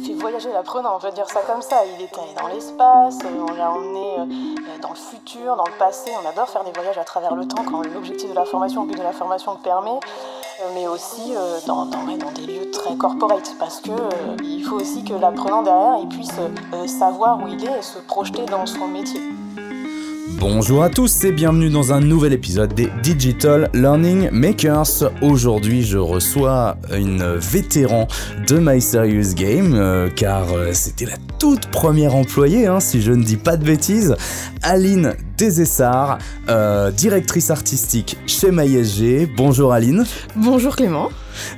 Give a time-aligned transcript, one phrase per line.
[0.00, 1.82] fait voyager l'apprenant, on peut dire ça comme ça.
[1.84, 5.78] Il est allé dans l'espace, euh, on l'a emmené euh, dans le futur, dans le
[5.78, 6.10] passé.
[6.22, 8.88] On adore faire des voyages à travers le temps quand l'objectif de la formation, le
[8.88, 9.98] but de la formation le permet,
[10.74, 11.34] mais aussi
[11.66, 13.92] dans, dans, dans, des lieux très corporate, parce que
[14.42, 16.38] il faut aussi que l'apprenant derrière il puisse
[16.86, 19.20] savoir où il est et se projeter dans son métier.
[20.40, 25.12] Bonjour à tous et bienvenue dans un nouvel épisode des Digital Learning Makers.
[25.20, 28.08] Aujourd'hui, je reçois une vétéran
[28.48, 33.12] de My Serious Game, euh, car euh, c'était la toute première employée, hein, si je
[33.12, 34.16] ne dis pas de bêtises,
[34.62, 36.18] Aline Desessar,
[36.50, 39.26] euh, directrice artistique chez MySG.
[39.34, 40.04] Bonjour Aline.
[40.36, 41.08] Bonjour Clément.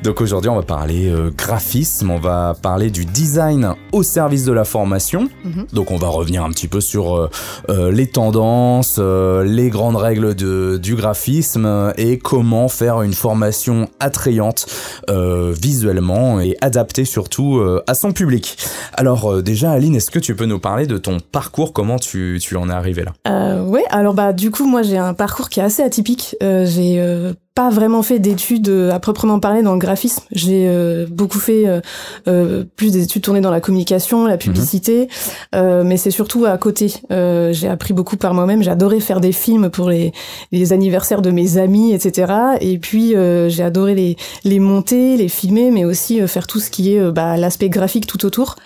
[0.02, 4.52] Donc aujourd'hui, on va parler euh, graphisme, on va parler du design au service de
[4.52, 5.28] la formation.
[5.45, 5.66] Mhm.
[5.72, 7.30] Donc on va revenir un petit peu sur euh,
[7.68, 14.66] euh, les tendances, les grandes règles de, du graphisme et comment faire une formation attrayante
[15.08, 18.56] visuellement et adaptée surtout à son public.
[18.94, 21.72] Alors déjà, Aline, est-ce que tu peux nous parler de ton parcours?
[21.72, 23.12] Comment tu, tu en es arrivé là?
[23.73, 26.37] Oui, alors bah du coup, moi j'ai un parcours qui est assez atypique.
[26.41, 30.23] j'ai pas vraiment fait d'études euh, à proprement parler dans le graphisme.
[30.33, 31.81] J'ai euh, beaucoup fait euh,
[32.27, 35.09] euh, plus des études tournées dans la communication, la publicité,
[35.55, 35.83] mhm.
[35.83, 36.93] mais c'est surtout à côté.
[37.11, 38.62] j'ai appris beaucoup par moi-même.
[38.62, 40.12] J'adorais faire des films pour les,
[40.50, 42.33] les, anniversaires de mes amis, etc.
[42.61, 43.15] Et puis
[43.48, 47.37] j'ai adoré les, les monter, les filmer, mais aussi faire tout ce qui est bah,
[47.37, 48.56] l'aspect graphique tout autour.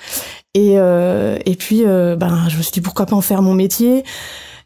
[0.55, 4.05] Et, et puis, ben, je me suis dit pourquoi pas en faire mon métier.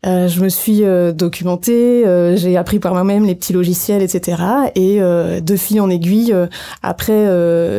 [0.06, 4.42] Euh, je me suis euh, documentée, euh, j'ai appris par moi-même les petits logiciels, etc.
[4.74, 6.34] Et de fil en aiguille,
[6.82, 7.26] après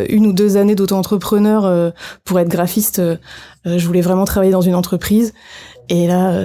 [0.10, 3.02] une ou deux années d'auto-entrepreneur pour être graphiste,
[3.66, 5.34] je voulais vraiment travailler dans une entreprise.
[5.90, 6.40] Et là,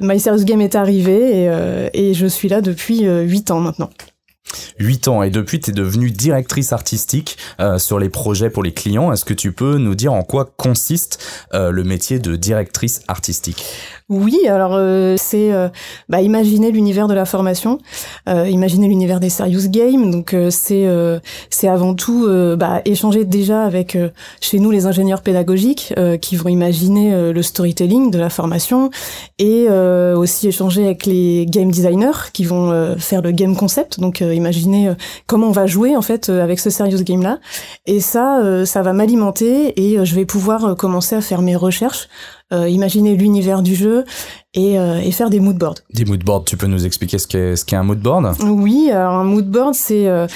[0.00, 3.90] My Serious Game est arrivé et, et je suis là depuis huit ans maintenant.
[4.78, 8.72] 8 ans et depuis tu es devenue directrice artistique euh, sur les projets pour les
[8.72, 9.12] clients.
[9.12, 11.22] Est-ce que tu peux nous dire en quoi consiste
[11.54, 13.64] euh, le métier de directrice artistique?
[14.08, 15.50] Oui, alors euh, c'est
[16.08, 17.78] bah, imaginer l'univers de la formation,
[18.26, 20.10] imaginer l'univers des serious games.
[20.10, 20.86] Donc c'est
[21.50, 23.98] c'est avant tout bah, échanger déjà avec
[24.40, 28.90] chez nous les ingénieurs pédagogiques qui vont imaginer le storytelling de la formation
[29.38, 33.98] et aussi échanger avec les game designers qui vont faire le game concept.
[33.98, 34.94] Donc imaginer euh,
[35.26, 37.38] comment on va jouer en fait euh, avec ce serious game là.
[37.86, 42.08] Et ça, euh, ça va m'alimenter et je vais pouvoir commencer à faire mes recherches,
[42.52, 44.04] imaginer l'univers du jeu
[44.56, 45.76] et, euh, et, faire des mood boards.
[45.92, 48.90] Des mood boards, tu peux nous expliquer ce qu'est ce qu'est un mood board Oui,
[48.90, 50.26] alors un mood board c'est euh,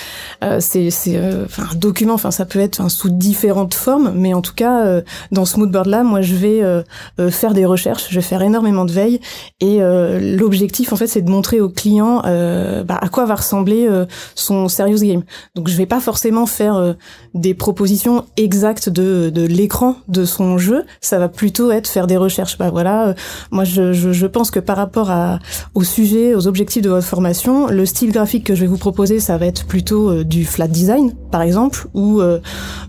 [0.44, 4.34] euh c'est c'est euh, enfin un document, enfin ça peut être sous différentes formes, mais
[4.34, 5.00] en tout cas
[5.32, 6.84] dans ce mood board là, moi je vais
[7.30, 9.20] faire des recherches, je vais faire énormément de veille
[9.60, 13.88] et l'objectif en fait c'est de montrer au client bah, à quoi va ressembler
[14.34, 15.22] son serious game.
[15.54, 16.96] Donc je vais pas forcément faire
[17.34, 22.16] des propositions exactes de de l'écran de son jeu, ça va plutôt être faire des
[22.16, 22.58] recherches.
[22.58, 23.14] Bah voilà,
[23.50, 25.38] moi je, je je, pense que par rapport à,
[25.74, 29.20] au sujet, aux objectifs de votre formation, le style graphique que je vais vous proposer,
[29.20, 32.40] ça va être plutôt euh, du flat design, par exemple, ou, euh,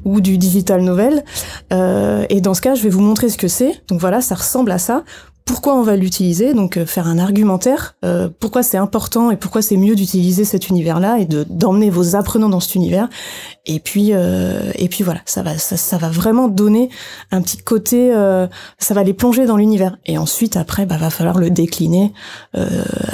[0.06, 1.24] ou du digital novel.
[1.74, 3.82] Euh, et dans ce cas, je vais vous montrer ce que c'est.
[3.88, 5.04] Donc voilà, ça ressemble à ça
[5.46, 9.62] pourquoi on va l'utiliser, donc euh, faire un argumentaire, euh, pourquoi c'est important et pourquoi
[9.62, 13.10] c'est mieux d'utiliser cet univers-là et de d'emmener vos apprenants dans cet univers.
[13.66, 16.90] Et puis euh, et puis voilà, ça va ça, ça, va vraiment donner
[17.32, 18.12] un petit côté,
[18.80, 19.98] ça va les plonger dans l'univers.
[20.06, 22.14] Et ensuite après, bah va falloir le décliner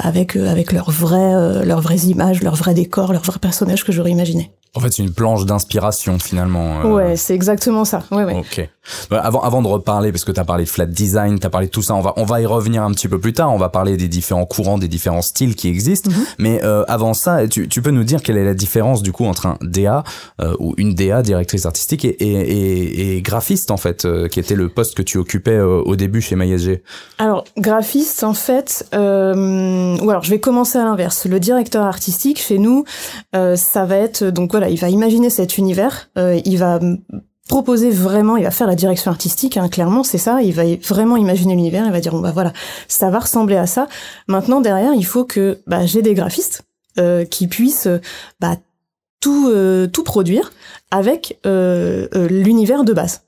[0.00, 4.10] avec avec leurs vrais leurs vraies images, leurs vrais décors, leurs vrais personnages que j'aurais
[4.10, 4.52] imaginé.
[4.74, 6.82] En fait, c'est une planche d'inspiration finalement.
[6.82, 8.04] Ouais, c'est exactement ça.
[8.10, 8.34] Ouais, ouais.
[8.34, 8.68] Ok.
[9.10, 11.66] Avant, avant de reparler, parce que tu as parlé de flat design, tu as parlé
[11.66, 13.58] de tout ça, on va, on va y revenir un petit peu plus tard, on
[13.58, 16.10] va parler des différents courants, des différents styles qui existent.
[16.10, 16.24] Mhm.
[16.38, 19.24] Mais euh, avant ça, tu, tu, peux nous dire quelle est la différence du coup
[19.24, 20.04] entre un DA
[20.40, 24.54] euh, ou une DA, directrice artistique, et, et, et, graphiste en fait, euh, qui était
[24.54, 26.82] le poste que tu occupais au début chez MySG
[27.18, 28.96] Alors, graphiste en fait, ou
[30.10, 31.26] alors je vais commencer à l'inverse.
[31.26, 32.84] Le directeur artistique chez nous,
[33.32, 36.80] ça va être, donc voilà, il va imaginer cet univers, il va
[37.48, 41.16] proposer vraiment, il va faire la direction artistique, hein, clairement, c'est ça, il va vraiment
[41.16, 42.52] imaginer l'univers, il va dire, bon bah voilà,
[42.86, 43.88] ça va ressembler à ça.
[44.28, 46.62] Maintenant, derrière, il faut que bah, j'ai des graphistes
[46.98, 48.00] euh, qui puissent euh,
[48.40, 48.56] bah,
[49.20, 50.52] tout, euh, tout produire
[50.90, 53.22] avec l'univers de base.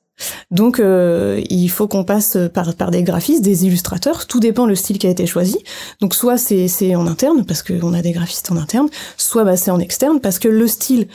[0.50, 4.99] Donc il faut qu'on passe par, par des graphistes, des illustrateurs, tout dépend le style
[4.99, 5.59] qui a été choisi.
[6.00, 9.56] Donc soit c'est, c'est en interne parce qu'on a des graphistes en interne, soit bah,
[9.56, 11.09] c'est en externe parce que le style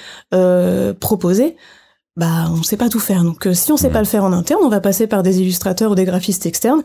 [1.00, 1.56] proposé
[2.16, 3.24] bah on sait pas tout faire.
[3.24, 5.42] Donc euh, si on sait pas le faire en interne, on va passer par des
[5.42, 6.84] illustrateurs ou des graphistes externes.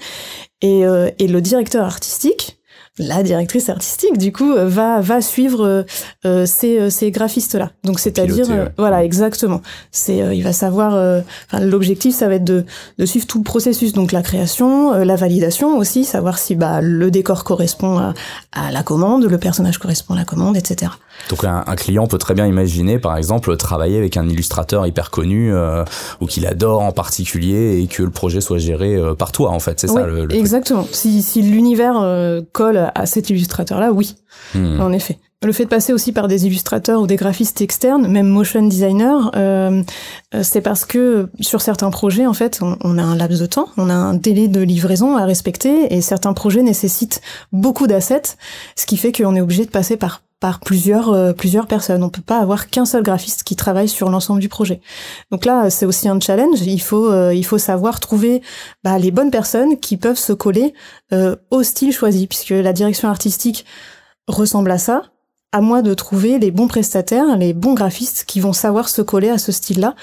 [0.61, 2.60] Et, euh, et le directeur artistique
[2.99, 5.85] la directrice artistique, du coup, euh, va va suivre
[6.27, 7.71] euh, ces, euh, ces graphistes là.
[7.85, 8.47] Donc c'est-à-dire,
[8.77, 9.63] voilà, exactement.
[9.91, 11.23] C'est, il va savoir.
[11.61, 12.65] L'objectif, ça va être de,
[12.99, 17.11] de suivre tout le processus, donc la création, la validation aussi, savoir si bah le
[17.11, 18.15] décor correspond à,
[18.53, 20.93] à la commande, le personnage correspond à la commande, etc.
[21.29, 25.11] Donc un, un, client peut très bien imaginer, par exemple, travailler avec un illustrateur hyper
[25.11, 25.53] connu
[26.21, 29.81] ou qu'il adore en particulier et que le projet soit géré par toi, en fait.
[29.81, 30.87] C'est ça le, le Exactement.
[30.93, 34.17] Si, si l'univers colle à cet illustrateur-là, oui,
[34.55, 34.81] hmm.
[34.81, 35.19] en effet.
[35.43, 39.31] Le fait de passer aussi par des illustrateurs ou des graphistes externes, même motion designer,
[39.37, 39.83] euh,
[40.35, 43.69] euh, c'est parce que sur certains projets, en fait, on, a un laps de temps,
[43.79, 47.23] on a un délai de livraison à respecter, et certains projets nécessitent
[47.53, 48.37] beaucoup d'assets,
[48.77, 52.03] ce qui fait qu'on est obligé de passer par par plusieurs euh, plusieurs personnes.
[52.03, 54.81] On peut pas avoir qu'un seul graphiste qui travaille sur l'ensemble du projet.
[55.31, 56.63] Donc là, c'est aussi un challenge.
[56.63, 58.43] Il faut euh, il faut savoir trouver
[58.83, 60.75] bah, les bonnes personnes qui peuvent se coller
[61.13, 63.67] euh, au style choisi, puisque la direction artistique
[64.27, 65.03] ressemble à ça.
[65.53, 69.31] À moi de trouver les bons prestataires, les bons graphistes qui vont savoir se coller
[69.31, 69.97] à ce style-là.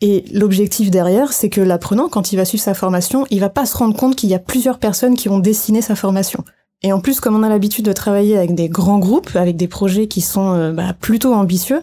[0.00, 3.64] Et l'objectif derrière, c'est que l'apprenant, quand il va suivre sa formation, il va pas
[3.64, 6.44] se rendre compte qu'il y a plusieurs personnes qui ont dessiné sa formation.
[6.82, 9.66] Et en plus, comme on a l'habitude de travailler avec des grands groupes, avec des
[9.66, 11.82] projets qui sont euh, bah, plutôt ambitieux,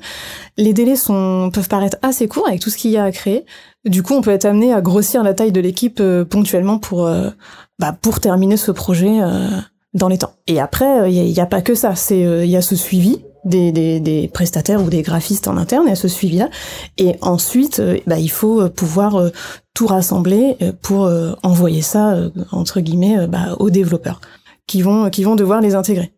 [0.58, 3.46] les délais sont, peuvent paraître assez courts avec tout ce qu'il y a à créer.
[3.84, 7.06] Du coup, on peut être amené à grossir la taille de l'équipe euh, ponctuellement pour,
[7.06, 7.30] euh,
[7.78, 9.20] bah, pour terminer ce projet
[9.94, 10.34] dans les temps.
[10.48, 11.96] Et après, il n'y a, pas que ça.
[11.96, 15.84] C'est il y a ce suivi des, des, des, prestataires ou des graphistes en interne,
[15.88, 16.50] il y a ce suivi-là.
[16.98, 19.22] Et ensuite, bah, il faut pouvoir
[19.74, 21.12] tout rassembler pour
[21.44, 22.18] envoyer ça,
[22.52, 24.22] entre guillemets, bah, aux développeurs
[24.68, 26.12] qui vont, qui vont devoir les intégrer.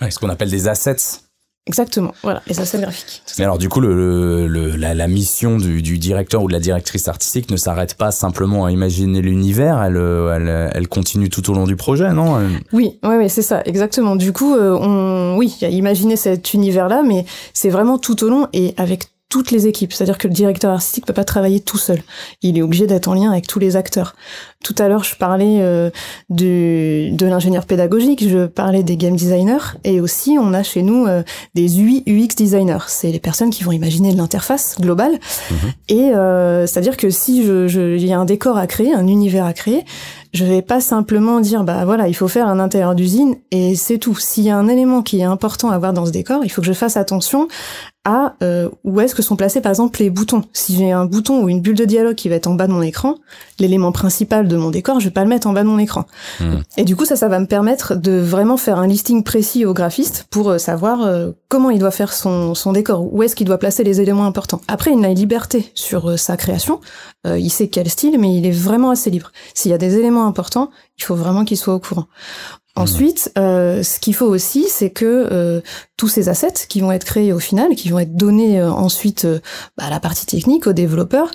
[0.00, 1.20] Ouais, ce qu'on appelle des assets.
[1.66, 3.22] Exactement, voilà, les assets graphiques.
[3.38, 6.58] Mais alors du coup, le, le, la, la, mission du, du, directeur ou de la
[6.58, 11.54] directrice artistique ne s'arrête pas simplement à imaginer l'univers, elle, elle, elle, continue tout au
[11.54, 12.38] long du projet, non?
[12.72, 14.16] Oui, oui, oui c'est ça, exactement.
[14.16, 18.74] Du coup, euh, on, oui, imaginer cet univers-là, mais c'est vraiment tout au long et
[18.78, 19.92] avec toutes les équipes.
[19.94, 22.02] C'est-à-dire que le directeur artistique peut pas travailler tout seul.
[22.42, 24.14] Il est obligé d'être en lien avec tous les acteurs.
[24.62, 25.88] Tout à l'heure, je parlais euh,
[26.28, 31.06] de, de l'ingénieur pédagogique, je parlais des game designers, et aussi on a chez nous
[31.06, 31.22] euh,
[31.54, 32.84] des UI UX designers.
[32.88, 35.12] C'est les personnes qui vont imaginer l'interface globale.
[35.50, 35.56] Mhm.
[35.88, 39.06] Et euh, c'est-à-dire que si je, je, il y a un décor à créer, un
[39.06, 39.84] univers à créer,
[40.32, 43.98] je vais pas simplement dire bah voilà il faut faire un intérieur d'usine et c'est
[43.98, 44.16] tout.
[44.16, 46.60] S'il y a un élément qui est important à voir dans ce décor, il faut
[46.60, 47.48] que je fasse attention
[48.04, 50.44] à euh, où est-ce que sont placés par exemple les boutons.
[50.54, 52.72] Si j'ai un bouton ou une bulle de dialogue qui va être en bas de
[52.72, 53.16] mon écran,
[53.58, 56.06] l'élément principal de mon décor, je vais pas le mettre en bas de mon écran.
[56.40, 56.60] Hmm.
[56.78, 59.74] Et du coup ça ça va me permettre de vraiment faire un listing précis au
[59.74, 63.46] graphiste pour euh, savoir euh, comment il doit faire son, son décor, où est-ce qu'il
[63.46, 64.62] doit placer les éléments importants.
[64.66, 66.80] Après il a une liberté sur sa création,
[67.26, 69.30] il sait quel style mais il est vraiment assez libre.
[69.52, 72.06] S'il y a des éléments importants, il faut vraiment qu'il soit au courant.
[72.76, 75.60] Ensuite, euh, ce qu'il faut aussi, c'est que euh,
[75.96, 79.26] tous ces assets qui vont être créés au final, qui vont être donnés euh, ensuite
[79.76, 81.30] bah, à la partie technique, aux développeurs,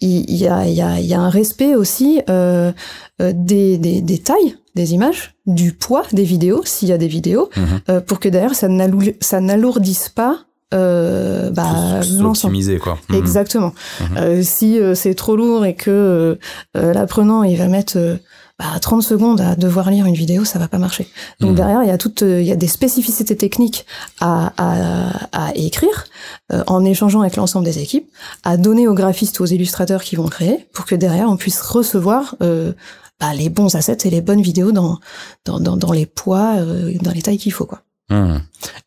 [0.00, 4.92] il y, a, y, a, y, a, un respect aussi des, des, des, tailles des
[4.92, 8.00] images, du poids des vidéos, s'il y a des vidéos, mhm.
[8.02, 10.40] pour que derrière ça n'alourdisse pas
[10.74, 12.98] euh, bah, optimiser quoi.
[13.08, 13.16] Mhm.
[13.16, 13.72] Exactement.
[14.00, 14.42] Mhm.
[14.42, 16.38] si c'est trop lourd et que
[16.74, 18.18] l'apprenant il va mettre
[18.58, 21.08] bah, 30 secondes à devoir lire une vidéo, ça va pas marcher.
[21.40, 21.56] Donc hmm.
[21.56, 23.84] derrière, il y a toutes, il y a des spécificités techniques
[24.20, 26.04] à, à, à écrire
[26.52, 28.08] euh, en échangeant avec l'ensemble des équipes,
[28.44, 32.36] à donner aux graphistes, aux illustrateurs qui vont créer, pour que derrière on puisse recevoir
[32.42, 32.72] euh,
[33.20, 34.98] bah, les bons assets et les bonnes vidéos dans
[35.44, 37.82] dans, dans, dans les poids, euh, dans les tailles qu'il faut quoi.
[38.10, 38.36] Hmm.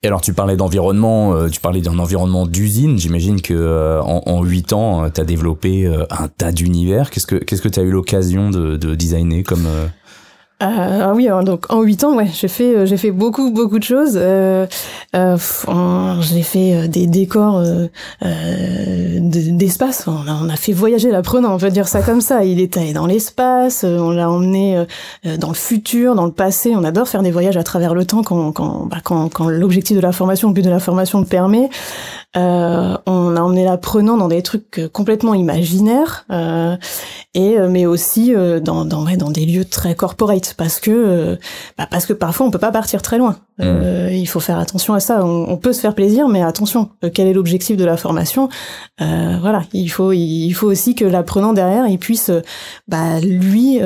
[0.04, 3.00] Et alors tu parlais d'environnement, euh, tu parlais d'un environnement d'usine.
[3.00, 7.10] J'imagine que euh, en huit ans, euh, tu as développé un tas d'univers.
[7.10, 9.88] Qu'est-ce que qu'est-ce que tu as eu l'occasion de, de designer comme euh,
[10.60, 13.84] ah oui, donc en huit ans, ouais, j'ai fait euh, j'ai fait beaucoup beaucoup de
[13.84, 14.14] choses.
[14.16, 14.66] Euh,
[15.16, 15.38] euh
[16.22, 17.62] j'ai fait euh, des décors
[19.20, 20.08] d'espace.
[20.08, 22.44] On, on, a fait voyager l'apprenant, on peut dire ça comme ça.
[22.44, 24.84] Il était dans l'espace, on l'a emmené
[25.38, 26.74] dans le futur, dans le passé.
[26.76, 29.96] On adore faire des voyages à travers le temps quand quand bah, quand, quand l'objectif
[29.96, 31.70] de la formation, le but de la formation le permet.
[32.38, 36.76] Euh, on a emmené l'apprenant dans des trucs euh, complètement imaginaires, euh,
[37.34, 41.38] et mais aussi dans dans, ouais, dans des lieux très corporate parce que
[41.77, 43.38] bah parce que parfois on peut pas partir très loin.
[43.60, 44.10] Mmh.
[44.12, 45.25] il faut faire attention à ça.
[45.25, 48.50] On, peut se faire plaisir, mais attention, quel est l'objectif de la formation?
[49.00, 52.30] Voilà, il faut il faut aussi que l'apprenant derrière il puisse
[52.88, 53.80] bah lui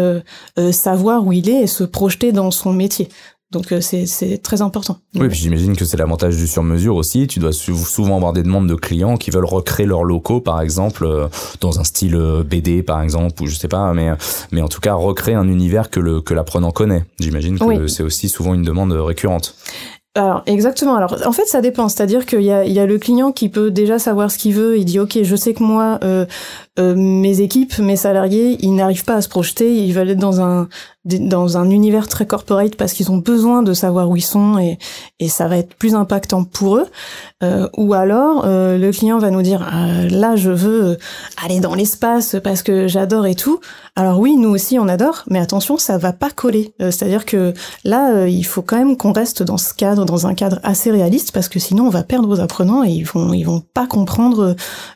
[0.72, 3.08] savoir où il est et se projeter dans son métier.
[3.52, 5.00] Donc c'est très important.
[5.16, 7.28] Oui, puis j'imagine que c'est l'avantage du sur-mesure aussi.
[7.28, 11.08] Tu dois souvent avoir des demandes de clients qui veulent recréer leurs locaux, par exemple,
[11.60, 14.12] dans un style BD, par exemple, ou je sais pas, mais
[14.52, 17.04] mais en tout cas recréer un univers que le que l'apprenant connaît.
[17.20, 19.56] J'imagine que c'est aussi souvent une demande récurrente.
[20.14, 20.96] Alors exactement.
[20.96, 21.88] Alors en fait ça dépend.
[21.88, 24.54] C'est-à-dire qu'il y a, il y a le client qui peut déjà savoir ce qu'il
[24.54, 24.78] veut.
[24.78, 26.26] Il dit ok je sais que moi euh,
[26.80, 29.74] euh, mes équipes, mes salariés, ils n'arrivent pas à se projeter.
[29.74, 30.68] Ils veulent être dans un
[31.06, 34.78] dans un univers très corporate parce qu'ils ont besoin de savoir où ils sont et,
[35.20, 36.86] et ça va être plus impactant pour eux.
[37.42, 41.00] Euh, ou alors euh, le client va nous dire euh, là je veux
[41.44, 43.60] aller dans l'espace parce que j'adore et tout.
[43.96, 46.74] Alors oui nous aussi on adore, mais attention ça va pas coller.
[46.80, 47.54] C'est-à-dire que
[47.84, 51.32] là il faut quand même qu'on reste dans ce cadre, dans un cadre assez réaliste
[51.32, 54.56] parce que sinon on va perdre vos apprenants et ils vont ils vont pas comprendre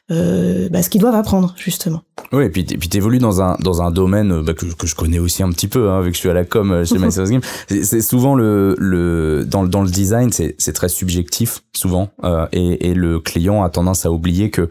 [0.09, 2.01] bah, ce qu'ils doivent apprendre justement.
[2.31, 5.19] Oui et puis tu évolues dans un dans un domaine bah, que, que je connais
[5.19, 5.89] aussi un petit peu.
[5.89, 8.75] Hein, vu que je suis à la com euh, chez MySales Game, c'est souvent le,
[8.77, 13.69] le dans, dans le design, c'est très subjectif souvent, euh, et, et le client a
[13.69, 14.69] tendance à oublier que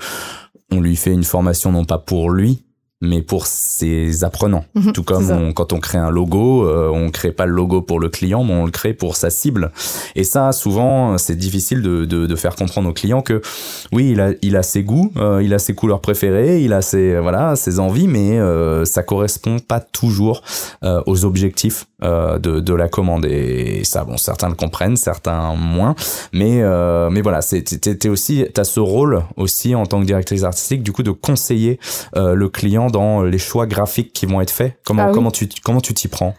[0.71, 2.64] on lui fait une formation non pas pour lui,
[3.01, 4.65] mais pour ses apprenants.
[4.75, 8.01] Mhm, Tout comme quand on crée un logo, euh, on crée pas le logo pour
[8.01, 9.73] le client, mais on le crée pour sa cible.
[10.17, 13.43] Et ça, souvent, c'est difficile de, de, de, faire comprendre aux clients que
[13.93, 16.83] oui, il a, il a ses goûts, euh, il a ses couleurs préférées, il a
[16.83, 20.43] ses voilà ses envies, mais euh, ça correspond pas toujours
[20.83, 23.27] euh, aux objectifs euh, de, de la commande.
[23.27, 25.95] Et ça, bon, certains le comprennent, certains moins,
[26.33, 26.63] mais
[27.11, 30.93] mais voilà, c'est t'es aussi, t'as ce rôle aussi en tant que directrice artistique, du
[30.93, 31.79] coup, de conseiller
[32.15, 34.79] le client dans les choix graphiques qui vont être faits?
[34.85, 36.35] Comment, ah comment tu comment tu t'y prends?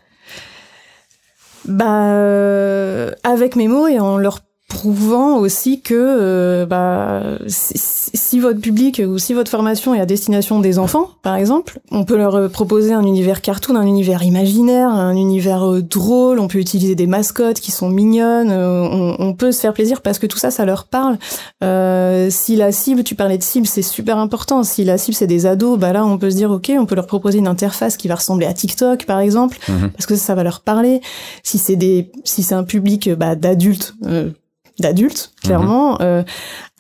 [1.66, 4.45] Bah, euh, avec mes mots et en leur
[4.76, 10.60] prouvant aussi que euh, bah, si, votre public ou si votre formation est à destination
[10.60, 14.90] des enfants, par exemple, on peut leur euh, proposer un univers cartoon, un univers imaginaire,
[14.90, 19.54] un univers euh, drôle, on peut utiliser des mascottes qui sont mignonnes, on, on, peut
[19.54, 21.18] se faire plaisir parce que tout ça, ça leur parle.
[22.30, 24.64] si la cible, tu parlais de cible, c'est super important.
[24.64, 26.96] Si la cible, c'est des ados, bah là, on peut se dire, ok, on peut
[26.96, 29.92] leur proposer une interface qui va ressembler à TikTok, par exemple, mhm.
[29.92, 31.00] parce que ça, ça va leur parler.
[31.44, 33.94] Si c'est des, si c'est un public bah, d'adultes,
[34.80, 35.98] d'adultes, clairement, mhm.
[36.02, 36.24] euh,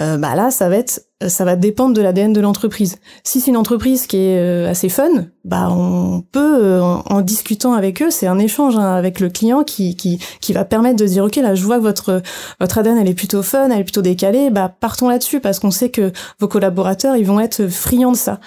[0.02, 2.98] euh, bah là, ça va être, ça va dépendre de l'ADN de l'entreprise.
[3.24, 8.02] Si c'est une entreprise qui est euh, assez fun, bah on peut, en, discutant avec
[8.02, 11.24] eux, c'est un échange hein, avec le client qui, qui, qui va permettre de dire,
[11.24, 12.22] ok, là, je vois que votre
[12.60, 15.72] votre ADN, elle est plutôt fun, elle est plutôt décalée, bah partons là-dessus parce qu'on
[15.72, 18.40] sait que vos collaborateurs, ils vont être friands de ça.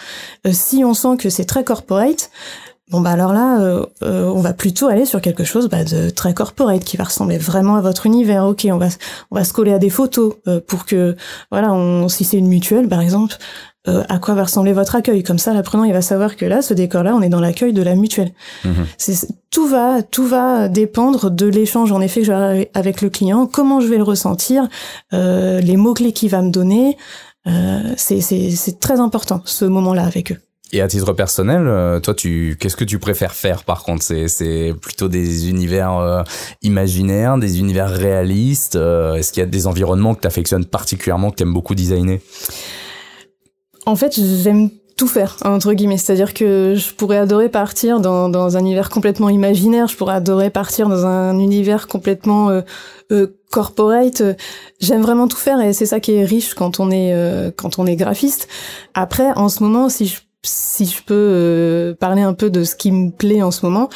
[0.52, 2.31] si on sent que c'est très corporate,
[2.90, 6.09] Bon bah alors là, euh, euh, on va plutôt aller sur quelque chose bah, de
[6.09, 8.47] très corporate qui va ressembler vraiment à votre univers.
[8.47, 8.88] Ok, on va
[9.30, 11.14] on va se coller à des photos euh, pour que
[11.50, 13.37] voilà, on, si c'est une mutuelle par exemple,
[13.87, 15.23] à quoi va ressembler votre accueil?
[15.23, 17.80] Comme ça, l'apprenant il va savoir que là, ce décor-là, on est dans l'accueil de
[17.80, 18.33] la mutuelle.
[18.62, 18.85] Mhm.
[18.99, 23.47] C'est tout va tout va dépendre de l'échange en effet que j'ai avec le client,
[23.47, 24.68] comment je vais le ressentir,
[25.12, 26.99] les mots clés qu'il va me donner.
[27.97, 30.38] c'est c'est très important ce moment-là avec eux.
[30.72, 34.02] Et à titre personnel, euh, toi, tu, qu'est-ce que tu préfères faire par contre?
[34.02, 36.22] C'est, plutôt des univers euh,
[36.62, 38.76] imaginaires, des univers réalistes.
[38.76, 41.75] Euh, est-ce qu'il y a des environnements que tu affectionnes particulièrement, que tu aimes beaucoup
[41.75, 42.20] designer?
[43.87, 45.96] En fait, j'aime tout faire entre guillemets.
[45.96, 50.50] C'est-à-dire que je pourrais adorer partir dans, dans un univers complètement imaginaire je pourrais adorer
[50.50, 52.50] partir dans un univers complètement
[53.12, 54.25] euh, corporate.
[54.80, 57.14] J'aime vraiment tout faire et c'est ça qui est riche quand on est
[57.56, 58.48] quand on est graphiste.
[58.92, 62.76] Après en ce moment si je si je peux euh, parler un peu de ce
[62.76, 63.88] qui me plaît en ce moment,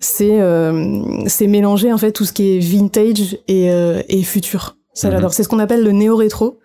[0.00, 4.76] c'est euh, c'est mélanger en fait tout ce qui est vintage et, euh, et futur.
[4.92, 5.28] Ça, mhm.
[5.30, 6.58] C'est ce qu'on appelle le néo-rétro.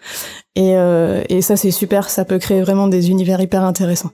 [0.56, 2.10] Et, euh, et ça, c'est super.
[2.10, 4.12] Ça peut créer vraiment des univers hyper intéressants.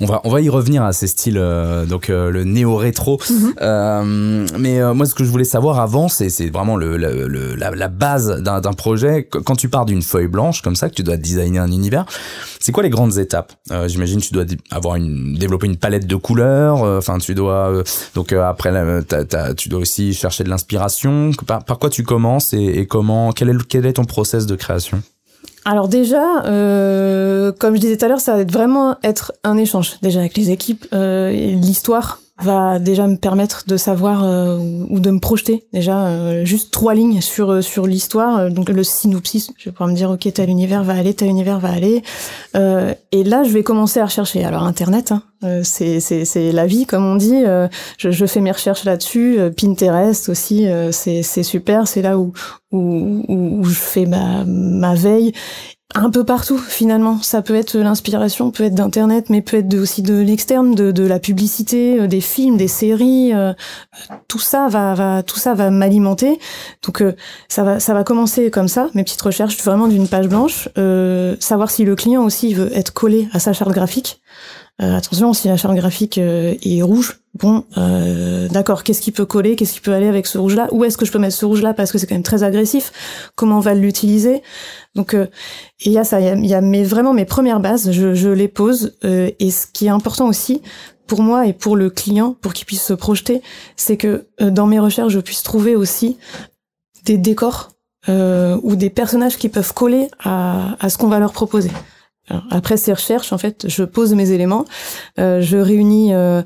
[0.00, 3.20] On va, on va y revenir à ces styles, euh, donc euh, le néo-rétro.
[3.28, 3.54] Mhm.
[3.60, 7.88] Euh, mais moi, ce que je voulais savoir avant, c'est, vraiment le, le, la, la,
[7.88, 9.24] base d'un, projet.
[9.24, 12.06] Quand tu pars d'une feuille blanche comme ça, que tu dois designer un univers,
[12.60, 13.52] c'est quoi les grandes étapes?
[13.86, 16.80] J'imagine tu dois avoir une, développer une palette de couleurs.
[16.82, 17.82] Enfin, tu dois
[18.14, 18.72] donc après,
[19.56, 21.30] tu dois aussi chercher de l'inspiration.
[21.46, 24.56] Par, par quoi tu commences et, et comment Quel est, quel est ton process de
[24.56, 25.02] création?
[25.64, 29.96] Alors déjà, euh, comme je disais tout à l'heure, ça va vraiment être un échange
[30.02, 30.86] déjà avec les équipes.
[30.92, 36.44] Euh, L'histoire va déjà me permettre de savoir euh, ou de me projeter déjà euh,
[36.44, 38.50] juste trois lignes sur euh, sur l'histoire.
[38.50, 41.60] Donc le synopsis je vais pouvoir me dire ok tel univers va aller tel univers
[41.60, 42.02] va aller.
[42.54, 44.44] Et là je vais commencer à rechercher.
[44.44, 45.22] Alors internet hein,
[45.62, 47.44] c'est c'est la vie comme on dit.
[47.98, 49.38] Je, je, fais mes recherches là-dessus.
[49.56, 51.88] Pinterest aussi, c'est super.
[51.88, 52.32] C'est là où,
[52.72, 55.32] je fais ma veille
[55.94, 57.20] un peu partout finalement.
[57.22, 61.18] Ça peut être l'inspiration, peut être d'internet, mais peut être aussi de l'externe, de, la
[61.18, 63.32] publicité, euh, des films, des séries.
[63.32, 63.52] Euh,
[64.28, 66.38] tout ça va, va tout ça va m'alimenter.
[66.84, 67.14] Donc euh,
[67.48, 68.88] ça va ça va commencer comme ça.
[68.94, 70.68] Mes petites recherches vraiment d'une page blanche.
[71.40, 74.20] savoir si le client aussi veut être collé à sa charte graphique.
[74.78, 79.74] Attention, si la charte graphique est rouge, bon, euh, d'accord, qu'est-ce qui peut coller, qu'est-ce
[79.74, 80.68] qui peut aller avec ce rouge-là?
[80.72, 81.74] Où est-ce que je peux mettre ce rouge-là?
[81.74, 82.92] Parce que c'est quand même très agressif
[83.34, 84.42] Comment on va l'utiliser?
[84.94, 85.26] Donc, euh,
[85.84, 88.48] il y a ça, il y a, mes, vraiment mes premières bases, je, je les
[88.48, 88.96] pose.
[89.04, 90.62] Euh, et ce qui est important aussi
[91.06, 93.42] pour moi et pour le client, pour qu'il puisse se projeter,
[93.76, 96.16] c'est que euh, dans mes recherches, je puisse trouver aussi
[97.04, 97.70] des décors
[98.06, 101.70] ou des personnages qui peuvent coller à, à ce qu'on va leur proposer.
[102.50, 104.64] Après ces recherches, en fait, je pose mes éléments,
[105.18, 106.42] euh, je réunis euh,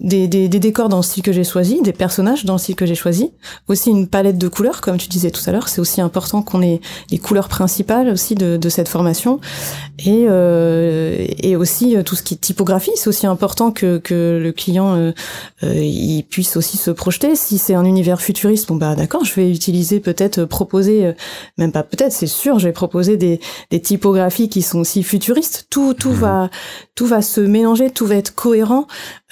[0.00, 2.76] des, des, des, décors dans le style que j'ai choisi, des personnages dans le style
[2.76, 3.32] que j'ai choisi,
[3.66, 6.62] aussi une palette de couleurs, comme tu disais tout à l'heure, c'est aussi important qu'on
[6.62, 9.40] ait les couleurs principales aussi de, de cette formation,
[9.98, 14.40] et, euh, et aussi euh, tout ce qui est typographie, c'est aussi important que, que
[14.42, 15.12] le client euh,
[15.62, 17.34] euh il puisse aussi se projeter.
[17.34, 21.12] Si c'est un univers futuriste, bon bah d'accord, je vais utiliser peut-être proposer,
[21.56, 23.40] même pas peut-être, c'est sûr, je vais proposer des,
[23.70, 25.66] des typographies qui sont aussi futuristes.
[25.70, 26.14] Tout tout mmh.
[26.14, 26.50] va
[26.98, 28.88] tout va se mélanger, tout va être cohérent.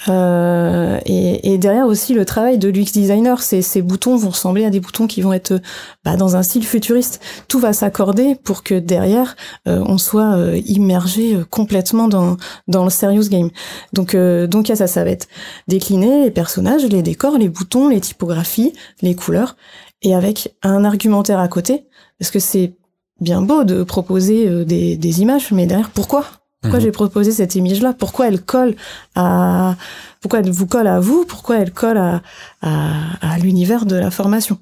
[0.07, 4.69] Euh, et, derrière aussi le travail de l'UX designer, ces, ces boutons vont ressembler à
[4.69, 5.59] des boutons qui vont être
[6.05, 7.19] bah, dans un style futuriste.
[7.49, 9.35] Tout va s'accorder pour que derrière
[9.67, 12.37] euh, on soit euh, immergé euh, complètement dans
[12.69, 13.49] dans le serious game.
[13.91, 15.27] Donc donc ça, ça va être
[15.67, 18.71] décliner les personnages, les décors, les boutons, les typographies,
[19.01, 19.57] les couleurs,
[20.01, 21.83] et avec un argumentaire à côté,
[22.17, 22.77] parce que c'est
[23.19, 26.36] bien beau de proposer des images, mais derrière pourquoi?
[26.61, 26.85] Pourquoi mhm.
[26.85, 27.93] j'ai proposé cette image-là?
[27.93, 28.75] Pourquoi elle colle
[29.15, 29.75] à
[30.21, 31.25] pourquoi elle vous colle à vous?
[31.25, 32.21] Pourquoi elle colle à,
[32.61, 34.57] à, à l'univers de la formation?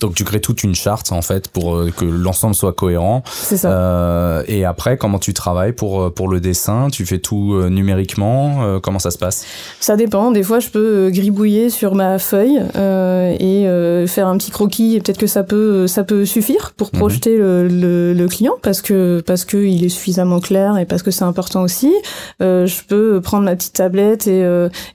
[0.00, 3.22] Donc tu crées toute une charte en fait pour euh, que l'ensemble soit cohérent.
[3.30, 3.70] C'est ça.
[3.70, 6.88] Euh, et après, comment tu travailles pour euh, pour le dessin?
[6.90, 8.80] Tu fais tout euh, numériquement?
[8.82, 9.46] Comment ça se passe?
[9.80, 10.30] Ça dépend.
[10.30, 14.96] Des fois, je peux gribouiller sur ma feuille et faire un petit croquis.
[14.96, 16.98] Et peut-être que ça peut ça peut suffire pour mhm.
[16.98, 21.02] projeter le, le, le, client parce que parce que il est suffisamment clair et parce
[21.02, 21.92] que c'est important aussi.
[22.40, 24.44] je peux prendre ma petite tablette et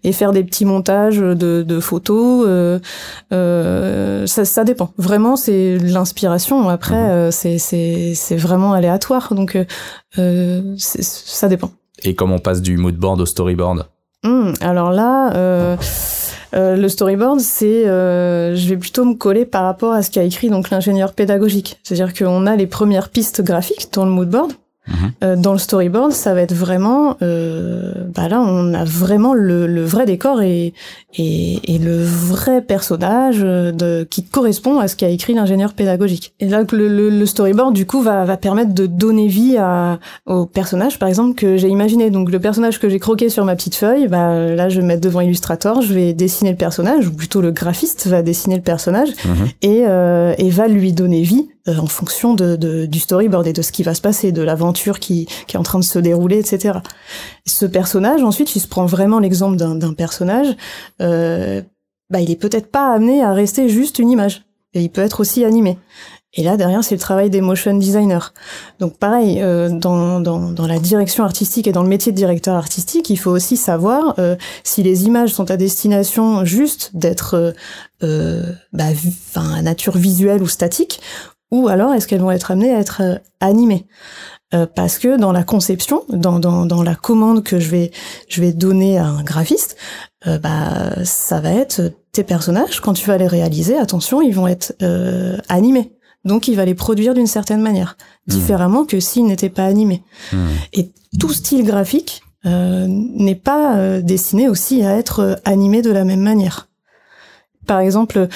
[0.03, 2.48] et faire des petits montages de, de photos.
[3.32, 6.69] ça ça dépend vraiment c'est l'inspiration.
[6.69, 7.31] Après, mhm.
[7.31, 9.65] euh, c'est vraiment aléatoire, donc euh,
[10.17, 11.72] euh ça dépend.
[12.03, 13.88] Et comment on passe du moodboard au storyboard
[14.24, 15.34] hmm, Alors là.
[16.55, 20.49] Euh, le storyboard, c'est, je vais plutôt me coller par rapport à ce qu'a écrit
[20.49, 21.80] donc l'ingénieur pédagogique.
[21.84, 24.54] C'est-à-dire qu'on a les premières pistes graphiques dans le moodboard.
[25.23, 29.67] Euh, dans le storyboard, ça va être vraiment, euh, bah là, on a vraiment le,
[29.67, 30.73] le vrai décor et,
[31.17, 36.34] et, et, le vrai personnage de, qui correspond à ce qu'a écrit l'ingénieur pédagogique.
[36.39, 39.99] Et là, le, le, le, storyboard, du coup, va, va permettre de donner vie à,
[40.25, 42.10] au personnage, par exemple, que j'ai imaginé.
[42.10, 45.02] Donc, le personnage que j'ai croqué sur ma petite feuille, bah, là, je vais mettre
[45.02, 49.10] devant Illustrator, je vais dessiner le personnage, ou plutôt le graphiste va dessiner le personnage
[49.25, 49.47] mhm.
[49.62, 53.54] et, euh, et va lui donner vie euh, en fonction de, de, du storyboard et
[53.54, 56.00] de ce qui va se passer, de l'aventure qui, qui, est en train de se
[56.00, 56.80] dérouler, etc.
[57.45, 60.56] Ce personnage, ensuite, il se prend vraiment l'exemple d'un personnage,
[61.02, 61.62] euh,
[62.10, 64.45] bah, il est peut-être pas amené à rester juste une image.
[64.74, 65.78] Et il peut être aussi animé.
[66.36, 68.32] Et là, derrière, c'est le travail des motion designers.
[68.80, 72.56] Donc pareil, euh, dans, dans, dans, la direction artistique et dans le métier de directeur
[72.56, 77.52] artistique, il faut aussi savoir euh, si les images sont à destination juste d'être euh,
[78.04, 78.43] euh
[78.74, 78.86] bah,
[79.36, 81.02] à nature visuelle ou statique,
[81.51, 83.88] ou alors est-ce qu'elles vont être amenées à être euh, animées?
[84.53, 87.91] Euh, parce que dans la conception, dans, dans, dans, la commande que je vais,
[88.27, 89.77] je vais donner à un graphiste,
[90.25, 94.47] euh, bah, ça va être tes personnages, quand tu vas les réaliser, attention, ils vont
[94.47, 95.93] être euh, animés.
[96.25, 97.95] Donc il va les produire d'une certaine manière,
[98.27, 98.31] mmh.
[98.31, 100.03] différemment que s'ils n'étaient pas animés.
[100.33, 100.38] Mmh.
[100.73, 106.21] Et tout style graphique euh, n'est pas destiné aussi à être animé de la même
[106.21, 106.68] manière.
[107.69, 108.27] Par exemple,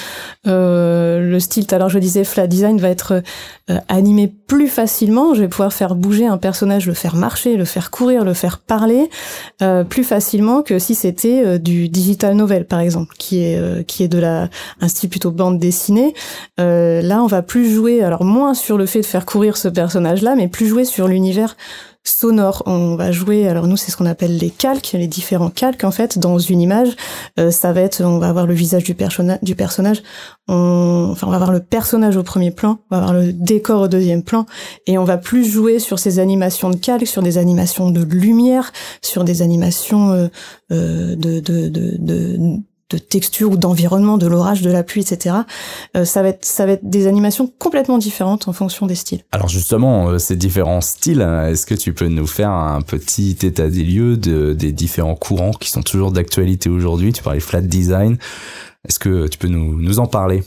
[0.46, 3.20] euh, le style, alors je disais, flat design va être
[3.68, 5.34] euh, animé plus facilement.
[5.34, 8.60] Je vais pouvoir faire bouger un personnage, le faire marcher, le faire courir, le faire
[8.60, 9.10] parler
[9.60, 14.08] euh, plus facilement que si c'était du digital novel, par exemple, qui est qui est
[14.08, 16.14] de la un style plutôt bande dessinée.
[16.56, 20.36] là, on va plus jouer, alors moins sur le fait de faire courir ce personnage-là,
[20.36, 21.56] mais plus jouer sur l'univers
[22.04, 22.62] sonore.
[22.66, 25.90] On va jouer, alors nous c'est ce qu'on appelle les calques, les différents calques en
[25.90, 26.90] fait dans une image.
[27.38, 30.02] Euh, ça va être, on va avoir le visage du, personnage, du personnage,
[30.46, 33.82] on, enfin on va avoir le personnage au premier plan, on va avoir le décor
[33.82, 34.46] au deuxième plan,
[34.86, 38.72] et on va plus jouer sur ces animations de calques, sur des animations de lumière,
[39.02, 40.28] sur des animations euh,
[40.70, 41.40] euh de
[42.94, 45.36] de texture ou d'environnement, de l'orage, de la pluie, etc.
[45.96, 49.22] Euh, ça va être ça va être des animations complètement différentes en fonction des styles.
[49.32, 53.36] Alors justement, euh, ces différents styles, hein, est-ce que tu peux nous faire un petit
[53.42, 57.12] état des lieux de, des différents courants qui sont toujours d'actualité aujourd'hui?
[57.12, 58.16] Tu parlais flat design.
[58.88, 60.42] Est-ce que tu peux nous, nous en parler?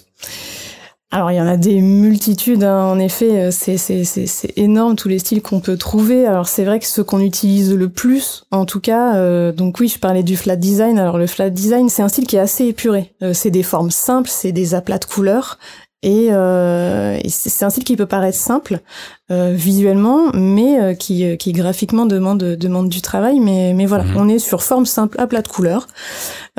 [1.09, 2.83] Alors il y en a des multitudes, hein.
[2.83, 6.27] en effet, euh, c'est, énorme tous les styles qu'on peut trouver.
[6.27, 9.87] Alors c'est vrai que ceux qu'on utilise le plus, en tout cas, euh, donc oui,
[9.87, 10.99] je parlais du flat design.
[10.99, 13.13] Alors le flat design, c'est un style qui est assez épuré.
[13.23, 15.59] Euh, c'est des formes simples, c'est des aplats de couleurs,
[16.03, 18.81] et, euh, c'est un style qui peut paraître simple
[19.31, 23.39] euh, visuellement, mais euh, qui, qui graphiquement demande, demande du travail.
[23.39, 24.17] Mais, mais voilà, mhm.
[24.17, 25.87] on est sur forme simple à plat de couleurs.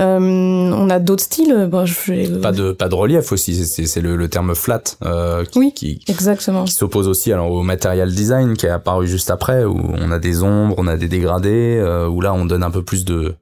[0.00, 1.68] On a d'autres styles.
[1.70, 3.64] Bon, je Pas de pas de relief aussi.
[3.66, 4.78] C'est le, le terme flat.
[4.80, 6.64] qui, oui, qui, exactement.
[6.64, 10.20] Qui s'oppose aussi alors au material design qui est apparu juste après, où on a
[10.20, 13.34] des ombres, on a des dégradés, où là on donne un peu plus de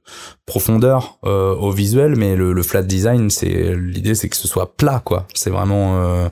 [0.47, 2.17] profondeur au visuel.
[2.17, 5.27] Mais le, le flat design, c'est l'idée, c'est que ce soit plat, quoi.
[5.35, 6.29] C'est vraiment euh,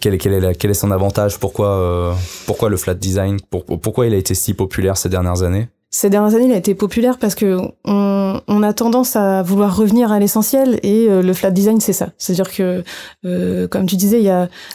[0.00, 2.14] quel, est son avantage Pourquoi, euh,
[2.68, 5.68] le flat design Pourquoi il a été si populaire ces dernières années?
[5.92, 10.12] Ces dernières années, il a été populaire parce que on, a tendance à vouloir revenir
[10.12, 12.10] à l'essentiel et euh, le flat design, c'est ça.
[12.16, 12.84] C'est-à-dire que,
[13.66, 14.22] comme tu disais,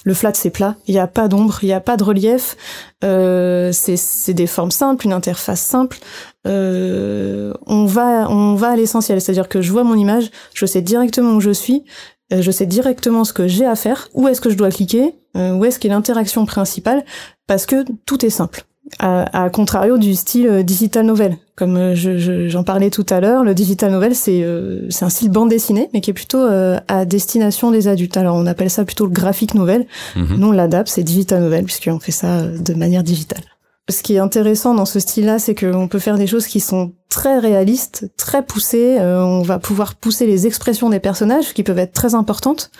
[0.03, 2.57] le flat, c'est plat, il n'y a pas d'ombre, il n'y a pas de relief,
[3.01, 5.99] c'est des formes simples, une interface simple.
[6.43, 11.51] On va à l'essentiel, c'est-à-dire que je vois mon image, je sais directement où je
[11.51, 11.85] suis,
[12.31, 15.53] je sais directement ce que j'ai à faire, où est-ce que je dois cliquer, euh,
[15.53, 17.03] où est-ce qu'est l'interaction principale,
[17.47, 18.65] parce que tout est simple.
[18.99, 23.91] À, contrario du style euh, digital novel, comme j'en parlais tout à l'heure, le digital
[23.91, 24.45] novel c'est
[24.89, 28.17] c'est un style bande dessinée, mais qui est plutôt à destination des adultes.
[28.17, 29.87] Alors on appelle ça plutôt le graphique novel.
[30.15, 33.54] Nous on l'adapte, c'est digital novel puisqu'on fait ça de manière digitale
[33.87, 36.93] ce qui est intéressant dans ce style-là, c'est qu'on peut faire des choses qui sont
[37.07, 38.97] très réalistes, très poussées.
[38.99, 42.71] Euh, on va pouvoir pousser les expressions des personnages, qui peuvent être très importantes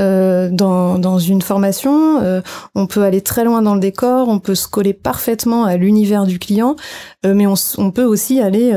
[0.00, 2.22] euh, dans, dans une formation.
[2.22, 2.40] Euh,
[2.74, 6.24] on peut aller très loin dans le décor, on peut se coller parfaitement à l'univers
[6.24, 6.76] du client,
[7.26, 8.72] euh, mais on, on, peut aussi aller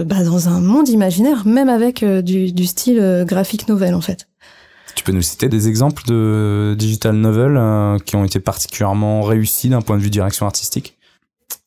[0.00, 4.26] bah, dans un monde imaginaire, même avec du, du style graphique novel, en fait.
[4.96, 9.80] Tu peux nous citer des exemples de digital novel qui ont été particulièrement réussis d'un
[9.80, 10.98] point de vue direction artistique?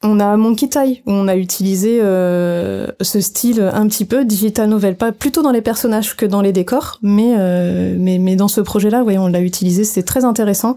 [0.03, 4.69] On a Monkey Tie, où on a utilisé euh, ce style un petit peu digital
[4.69, 8.49] novel, pas plutôt dans les personnages que dans les décors, mais euh, mais, mais dans
[8.49, 10.75] ce projet-là, oui, on l'a utilisé, c'est très intéressant.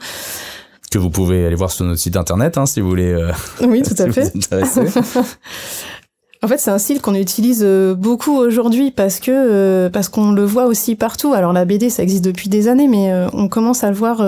[0.91, 3.13] Que vous pouvez aller voir sur notre site internet, hein, si vous voulez.
[3.13, 3.33] Euh,
[3.67, 4.33] oui, tout à fait.
[6.47, 10.31] En fait, c'est un style qu'on utilise euh, beaucoup aujourd'hui parce que euh, parce qu'on
[10.31, 11.35] le voit aussi partout.
[11.35, 14.25] Alors la BD, ça existe depuis des années, mais euh, on commence à le voir,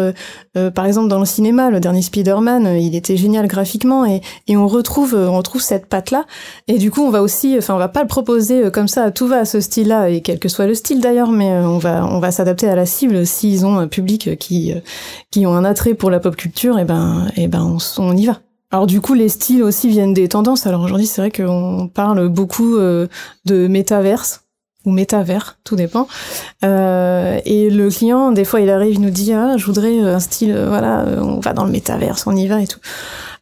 [0.74, 1.70] par exemple dans le cinéma.
[1.70, 6.11] Le dernier Spider-Man, il était génial graphiquement et, et on retrouve on retrouve cette patte
[6.11, 6.24] là.
[6.66, 9.28] Et du coup, on va aussi, enfin, on va pas le proposer comme ça, tout
[9.28, 12.18] va à ce style-là et quel que soit le style d'ailleurs, mais on va on
[12.18, 14.74] va s'adapter à la cible s'ils ont un public qui
[15.31, 16.81] qui ont un attrait pour la pop culture.
[16.81, 18.40] Et ben et ben on y va.
[18.70, 20.66] Alors du coup, les styles aussi viennent des tendances.
[20.66, 23.07] Alors aujourd'hui, c'est vrai qu'on parle beaucoup euh,
[23.44, 24.42] de métaverse
[24.85, 26.07] ou métavers, tout dépend.
[26.64, 30.20] Euh, et le client, des fois, il arrive, il nous dit ah, je voudrais un
[30.20, 32.81] style, euh, voilà, on va dans le métaverse, on y va et tout.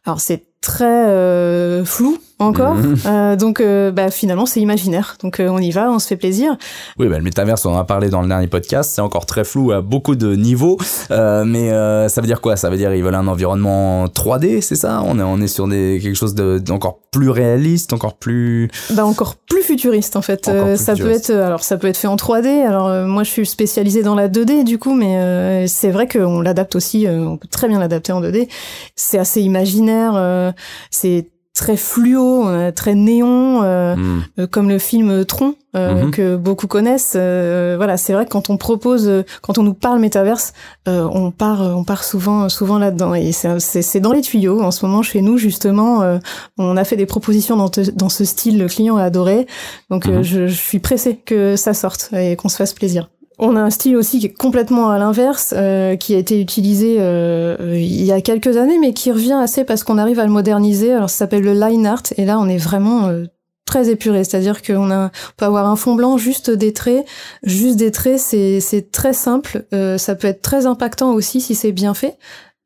[0.05, 2.75] Alors c'est très euh, flou encore.
[2.75, 2.97] Mhm.
[3.05, 5.17] Euh, donc euh, bah, finalement c'est imaginaire.
[5.21, 6.57] Donc on y va, on se fait plaisir.
[6.99, 9.43] Oui, bah, le métaverse, on en a parlé dans le dernier podcast, c'est encore très
[9.43, 10.77] flou à beaucoup de niveaux.
[11.09, 11.69] mais
[12.09, 12.55] ça veut dire quoi?
[12.55, 15.01] Ça veut dire ils veulent un environnement 3D, c'est ça?
[15.05, 19.35] On est on est sur des quelque chose d'encore plus réaliste, encore plus bah encore
[19.35, 20.49] plus futuriste en fait.
[20.75, 22.65] ça peut être alors ça peut être fait en 3D.
[22.65, 26.75] Alors moi je suis spécialisée dans la 2D du coup, mais c'est vrai qu'on l'adapte
[26.75, 27.07] aussi.
[27.09, 28.47] on peut très bien l'adapter en 2D.
[28.95, 30.53] C'est assez imaginaire
[30.91, 34.23] c'est très fluo, euh, très néon, euh, hmm.
[34.39, 36.11] euh, comme le film Tron mhm.
[36.11, 37.13] que beaucoup connaissent.
[37.13, 40.53] voilà, c'est vrai que quand on propose, quand on nous parle métaverse,
[40.87, 43.13] on part, on part souvent, souvent là-dedans.
[43.13, 46.19] Et c'est dans les tuyaux en ce moment chez nous justement.
[46.57, 49.45] on a fait des propositions dans, dans, ce style, le client a adoré.
[49.91, 50.23] Donc mhm.
[50.23, 53.07] je, je suis pressée que ça sorte et qu'on se fasse plaisir.
[53.39, 56.95] On a un style aussi qui est complètement à l'inverse, euh, qui a été utilisé
[56.99, 60.31] euh, il y a quelques années, mais qui revient assez parce qu'on arrive à le
[60.31, 60.91] moderniser.
[60.91, 63.25] Alors ça s'appelle le line art, et là on est vraiment euh,
[63.65, 67.05] très épuré, c'est-à-dire qu'on a, on peut avoir un fond blanc, juste des traits,
[67.43, 69.65] juste des traits, c'est c'est très simple.
[69.97, 72.17] ça peut être très impactant aussi si c'est bien fait.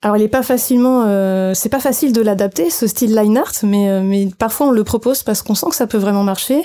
[0.04, 3.52] Alors il est pas facilement, euh, c'est pas facile de l'adapter ce style line art,
[3.62, 6.64] mais euh, mais parfois on le propose parce qu'on sent que ça peut vraiment marcher.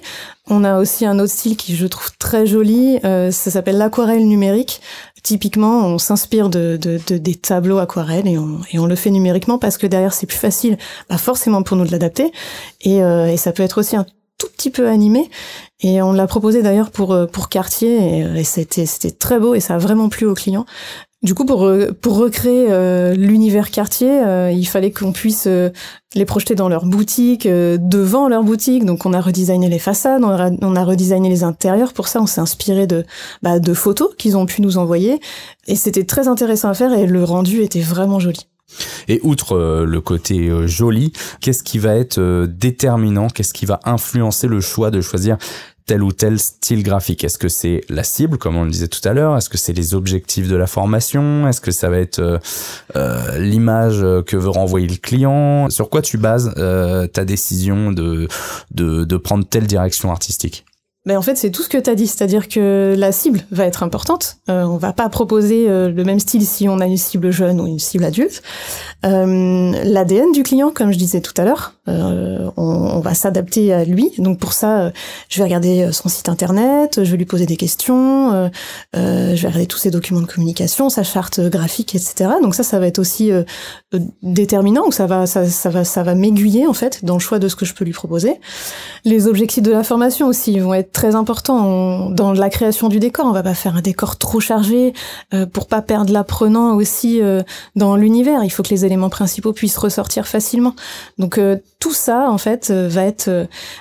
[0.49, 4.27] On a aussi un autre style qui je trouve très joli, euh, ça s'appelle l'aquarelle
[4.27, 4.81] numérique.
[5.23, 9.11] Typiquement, on s'inspire de, de, de, des tableaux aquarelles et on, et on le fait
[9.11, 10.79] numériquement parce que derrière c'est plus facile,
[11.11, 12.33] bah forcément pour nous de l'adapter
[12.83, 14.07] et, et ça peut être aussi un
[14.39, 15.29] tout petit peu animé
[15.81, 19.61] et on l'a proposé d'ailleurs pour pour Cartier et, et c'était c'était très beau et
[19.61, 20.67] ça a vraiment plu aux clients
[21.27, 21.69] du coup, pour,
[22.01, 25.71] pour recréer euh, l'univers quartier, euh, il fallait qu'on puisse euh,
[26.15, 28.85] les projeter dans leur boutique, devant leur boutique.
[28.85, 31.95] Donc, on a redesigné les façades, on a, on les intérieurs.
[31.95, 33.05] Pour ça, on s'est inspiré de,
[33.43, 35.21] bah, de photos qu'ils ont pu nous envoyer.
[35.67, 38.47] Et c'était très intéressant à faire et le rendu était vraiment joli.
[39.09, 43.29] Et outre le côté joli, qu'est-ce qui va être déterminant?
[43.29, 45.39] Qu'est-ce qui va influencer le choix de choisir
[45.87, 47.25] tel ou tel style graphique?
[47.25, 49.37] Est-ce que c'est la cible, comme on le disait tout à l'heure?
[49.37, 51.49] Est-ce que c'est les objectifs de la formation?
[51.49, 52.39] Est-ce que ça va être euh,
[52.97, 55.71] euh l'image que veut renvoyer le client?
[55.71, 58.29] Sur quoi tu bases euh, ta décision de,
[58.73, 60.66] de, de prendre telle direction artistique?
[61.07, 63.65] Ben en fait, c'est tout ce que tu as dit, c'est-à-dire que la cible va
[63.65, 64.39] être importante.
[64.51, 67.61] Euh, on va pas proposer euh, le même style si on a une cible jeune
[67.61, 68.43] ou une cible adulte.
[69.05, 73.73] Euh, L'ADN du client, comme je disais tout à l'heure, euh, on, on, va s'adapter
[73.73, 74.11] à lui.
[74.19, 74.91] Donc pour ça,
[75.29, 78.51] je vais regarder son site internet, je vais lui poser des questions,
[78.93, 82.31] je vais regarder tous ses documents de communication, sa charte graphique, etc.
[82.43, 83.31] Donc ça, ça va être aussi
[84.23, 84.91] déterminant.
[84.91, 87.55] Ça va, ça, ça va, ça va m'aiguiller en fait dans le choix de ce
[87.55, 88.41] que je peux lui proposer.
[89.05, 93.27] Les objectifs de la formation aussi vont être très important dans la création du décor.
[93.27, 94.95] On va pas faire un décor trop chargé
[95.35, 97.43] euh, pour pas perdre l'apprenant aussi euh,
[97.75, 98.43] dans l'univers.
[98.45, 100.75] Il faut que les éléments principaux puissent ressortir facilement.
[101.19, 103.29] Donc euh, tout ça, en fait, va être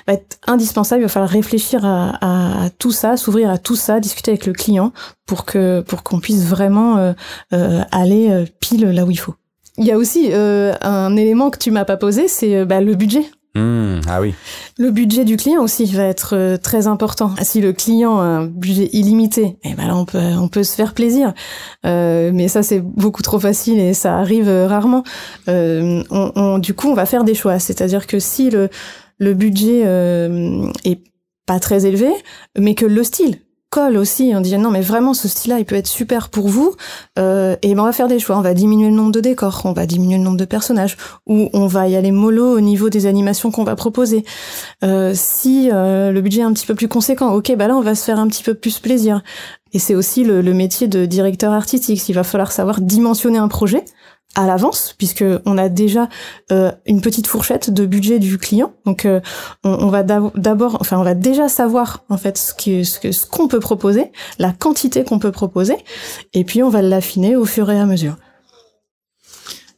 [0.06, 1.00] va être indispensable.
[1.00, 4.52] Il va falloir réfléchir à, à, tout ça, s'ouvrir à tout ça, discuter avec le
[4.52, 4.92] client
[5.24, 7.14] pour que pour qu'on puisse vraiment
[7.50, 9.34] aller pile là où il faut.
[9.78, 13.24] Il y a aussi un élément que tu m'as pas posé, c'est bah, le budget.
[13.56, 14.20] Mmh, ah.
[14.76, 17.34] Le budget du client aussi va être euh, très important.
[17.40, 20.92] Si le client a un budget illimité, eh ben on peut on peut se faire
[20.92, 21.32] plaisir.
[21.86, 25.04] Euh, mais ça c'est beaucoup trop facile et ça arrive euh, rarement.
[25.48, 26.02] Euh,
[26.58, 27.58] du coup on va faire des choix.
[27.58, 28.68] C'est-à-dire que si le
[29.18, 31.00] le budget euh, est
[31.46, 32.10] pas très élevé,
[32.58, 33.38] mais que le style
[33.70, 34.32] colle aussi.
[34.34, 36.74] On dit non, mais vraiment, ce style-là, il peut être super pour vous.
[37.18, 38.36] Euh, et ben, on va faire des choix.
[38.36, 41.50] On va diminuer le nombre de décors, on va diminuer le nombre de personnages, ou
[41.52, 44.24] on va y aller mollo au niveau des animations qu'on va proposer.
[44.84, 47.82] Euh, si euh, le budget est un petit peu plus conséquent, ok, bah là, on
[47.82, 49.22] va se faire un petit peu plus plaisir.
[49.72, 52.08] Et c'est aussi le, le métier de directeur artistique.
[52.08, 53.84] Il va falloir savoir dimensionner un projet
[54.34, 56.08] à l'avance puisque on a déjà
[56.52, 58.72] euh, une petite fourchette de budget du client.
[58.84, 59.20] Donc euh,
[59.64, 64.52] on, va d'abord, enfin on va déjà savoir en fait ce qu'on peut proposer, la
[64.52, 65.76] quantité qu'on peut proposer,
[66.34, 68.16] et puis on va l'affiner au fur et à mesure.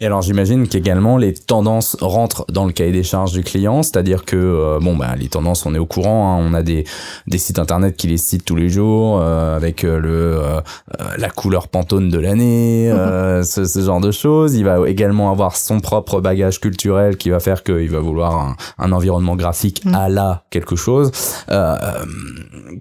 [0.00, 4.24] Et alors j'imagine qu'également les tendances rentrent dans le cahier des charges du client, c'est-à-dire
[4.24, 6.84] que euh, bon bah les tendances on est au courant, hein, on a des
[7.26, 10.38] des sites internet qui les citent tous les jours euh, avec euh, le
[11.18, 12.90] la couleur pantone de l'année,
[13.42, 14.54] ce, ce, genre de choses.
[14.54, 18.56] Il va également avoir son propre bagage culturel qui va faire qu'il va vouloir un,
[18.78, 19.94] un environnement graphique mhm.
[19.94, 21.10] à la quelque chose.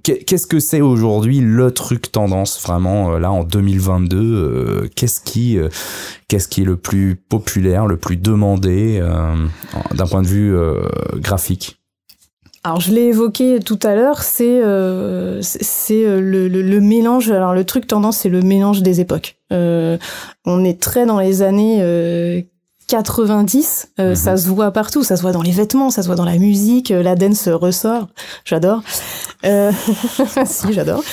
[0.04, 5.58] Qu'est-ce que c'est aujourd'hui le truc tendance vraiment là en 2022 Qu'est-ce qui
[6.28, 9.36] qu'est-ce qui est le plus populaire, le plus demandé euh,
[9.94, 10.82] d'un point de vue euh,
[11.16, 11.80] graphique
[12.64, 17.32] alors je l'ai évoqué tout à l'heure, c'est euh, c'est le, le, mélange.
[17.32, 19.38] Alors le truc tendance, c'est le mélange des époques.
[19.52, 21.80] On est très dans les années
[22.88, 24.16] 90, euh, mhm.
[24.16, 26.38] ça se voit partout, ça se voit dans les vêtements, ça se voit dans la
[26.38, 28.08] musique, la dance ressort,
[28.46, 28.82] j'adore.
[29.46, 29.72] Euh,
[30.46, 31.04] si, j'adore.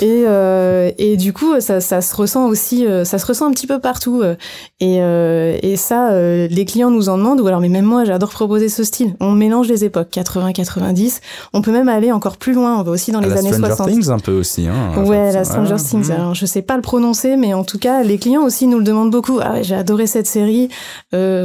[0.00, 3.50] Et, euh, et du coup, ça, ça se ressent aussi, euh, ça se ressent un
[3.50, 4.22] petit peu partout.
[4.22, 4.36] Euh,
[4.80, 8.30] et, euh, et ça, les clients nous en demandent, ou alors, mais même moi, j'adore
[8.30, 9.14] proposer ce style.
[9.20, 11.20] On mélange les époques, 80, 90.
[11.52, 12.78] On peut même aller encore plus loin.
[12.78, 13.88] On va aussi dans les années Stranger 60.
[13.88, 14.68] Things un peu aussi.
[14.68, 16.10] Hein, ouais, la Stranger Things.
[16.10, 18.84] Alors, je sais pas le prononcer, mais en tout cas, les clients aussi nous le
[18.84, 19.40] demandent beaucoup.
[19.42, 20.68] Ah ouais, j'ai adoré cette série.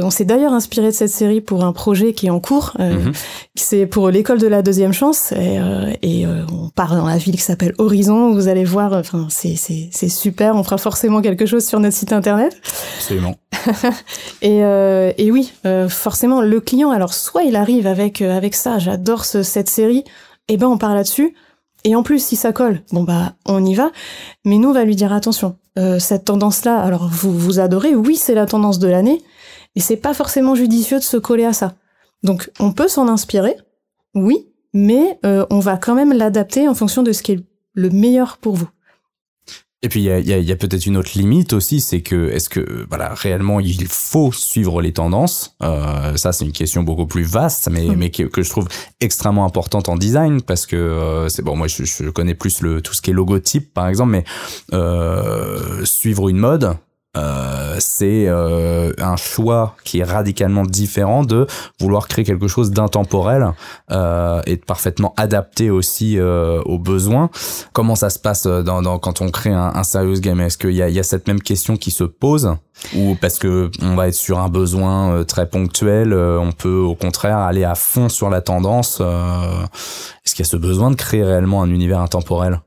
[0.02, 2.72] On s'est d'ailleurs inspiré de cette série pour un projet qui est en cours.
[2.78, 3.12] Mm
[3.56, 5.32] C'est pour l'école de la deuxième chance.
[5.32, 5.58] Et,
[6.02, 8.32] et on part dans la ville qui s'appelle Horizon.
[8.32, 9.56] Vous allez voir, enfin, c'est,
[10.08, 10.56] super.
[10.56, 12.56] On fera forcément quelque chose sur notre site internet.
[12.96, 13.36] Absolument.
[14.42, 18.54] et, euh, et oui, euh, forcément, le client, alors, soit il arrive avec, euh, avec
[18.54, 20.04] ça, j'adore ce, cette série,
[20.48, 21.34] et eh ben, on part là-dessus.
[21.84, 23.90] Et en plus, si ça colle, bon bah, on y va.
[24.44, 25.56] Mais nous, on va lui dire attention.
[25.78, 29.22] Euh, cette tendance-là, alors vous vous adorez, oui, c'est la tendance de l'année,
[29.74, 31.74] mais c'est pas forcément judicieux de se coller à ça.
[32.22, 33.56] Donc, on peut s'en inspirer,
[34.14, 37.40] oui, mais euh, on va quand même l'adapter en fonction de ce qui est
[37.74, 38.68] le meilleur pour vous.
[39.84, 43.12] Et puis il y a, peut-être une autre limite aussi, c'est que est-ce que voilà
[43.12, 45.58] réellement il faut suivre les tendances?
[45.62, 47.94] Euh, Ça c'est une question beaucoup plus vaste, mais hmm.
[47.94, 48.66] mais que, je trouve
[49.02, 52.80] extrêmement importante en design parce que euh, c'est bon moi je, je, connais plus le
[52.80, 54.24] tout ce qui est logotype par exemple, mais
[54.72, 56.78] euh, suivre une mode
[57.16, 61.46] euh, c'est euh, un choix qui est radicalement différent de
[61.80, 63.52] vouloir créer quelque chose d'intemporel
[63.90, 67.30] euh, et parfaitement adapté aussi euh, aux besoins.
[67.72, 70.40] Comment ça se passe dans, dans quand on crée un, un serious game?
[70.40, 72.56] Est-ce qu'il y a, y a cette même question qui se pose?
[72.96, 76.96] Ou parce que on va être sur un besoin euh, très ponctuel, on peut au
[76.96, 81.22] contraire aller à fond sur la tendance Est-ce qu'il y a ce besoin de créer
[81.22, 82.60] réellement un univers intemporel?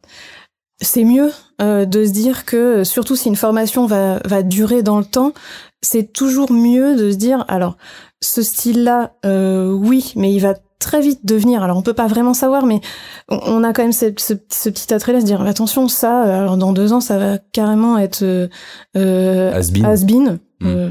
[0.82, 5.00] C'est mieux euh, de se dire que, surtout si une formation va, va durer dans
[5.00, 5.34] le temps,
[5.82, 7.78] c'est toujours mieux de se dire, alors,
[8.22, 12.36] ce style-là, euh, oui, mais il va très vite devenir, alors on peut pas vraiment
[12.36, 12.82] savoir, mais
[13.30, 17.02] on, a quand même ce, petit attrait-là, se dire, attention, ça, alors dans deux ans,
[17.02, 20.40] ça va carrément être euh, has-been.
[20.60, 20.90] Hmm.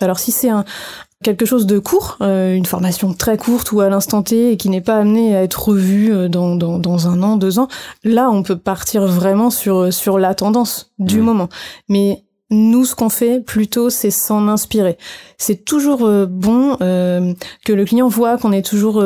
[0.00, 0.64] alors si c'est un,
[1.24, 4.68] quelque chose de court, euh, une formation très courte ou à l'instant T et qui
[4.68, 7.66] n'est pas amenée à être revue euh, dans, dans, dans, un an, deux ans,
[8.04, 11.24] là on peut partir vraiment sur, sur la tendance du mmh.
[11.24, 11.48] moment.
[11.88, 14.98] Mais nous, ce qu'on fait plutôt, c'est s'en inspirer.
[15.38, 19.02] C'est toujours euh, bon que le client voit qu'on est toujours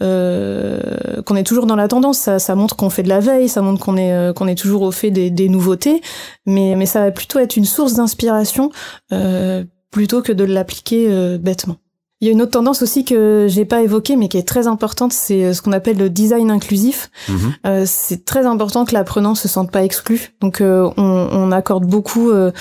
[0.00, 2.18] qu'on est toujours dans la tendance.
[2.18, 4.82] Ça, ça montre qu'on fait de la veille, ça montre qu'on est qu'on est toujours
[4.82, 6.02] au fait des, des, nouveautés.
[6.44, 8.70] Mais mais ça va plutôt être une source d'inspiration
[9.92, 11.76] plutôt que de l'appliquer euh, bêtement.
[12.22, 14.68] Il y a une autre tendance aussi que j'ai pas évoquée, mais qui est très
[14.68, 17.10] importante, c'est euh, ce qu'on appelle le design inclusif.
[17.28, 17.36] Mhm.
[17.66, 20.30] Euh, c'est très important que l'apprenant se sente pas exclu.
[20.40, 22.52] Donc, euh, on, on, accorde beaucoup, euh,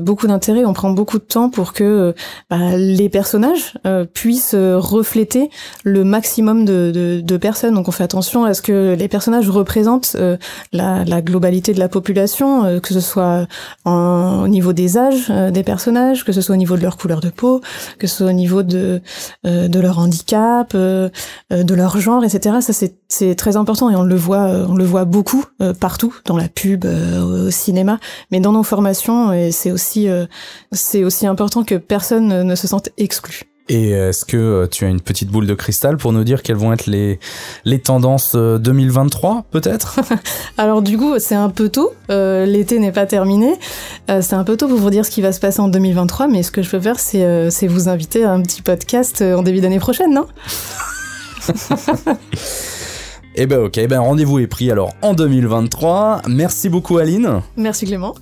[0.00, 2.14] beaucoup d'intérêt, on prend beaucoup de temps pour que
[2.50, 3.72] bah, les personnages
[4.12, 5.48] puissent refléter
[5.82, 7.76] le maximum de, de, de, personnes.
[7.76, 10.14] Donc, on fait attention à ce que les personnages représentent
[10.74, 13.46] la, la, globalité de la population, que ce soit
[13.86, 17.20] en, au niveau des âges des personnages, que ce soit au niveau de leur couleur
[17.20, 17.62] de peau,
[17.98, 18.89] que ce soit au niveau de
[19.46, 21.08] euh, de, leur handicap, euh,
[21.52, 22.56] euh, de leur genre, etc.
[22.60, 22.72] Ça
[23.08, 25.44] c'est très important et on le voit on le voit beaucoup
[25.80, 27.98] partout dans la pub, au cinéma,
[28.30, 30.08] mais dans nos formations c'est aussi
[30.72, 33.42] c'est aussi important que personne ne se sente exclu.
[33.70, 36.56] Et est-ce que euh, tu as une petite boule de cristal pour nous dire quelles
[36.56, 37.20] vont être les,
[37.64, 40.00] les tendances 2023 euh, peut-être?
[40.58, 43.54] Alors du coup c'est un peu tôt, euh, l'été n'est pas terminé,
[44.08, 46.42] c'est un peu tôt pour vous dire ce qui va se passer en 2023, mais
[46.42, 49.78] ce que je peux faire c'est vous inviter à un petit podcast en début d'année
[49.78, 50.26] prochaine, non?
[53.36, 56.22] Eh ben ok, ben rendez-vous est pris alors en 2023.
[56.28, 57.42] Merci beaucoup Aline.
[57.56, 58.14] Merci Clément.